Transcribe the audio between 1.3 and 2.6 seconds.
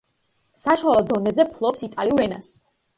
ფლობს იტალიურ ენას.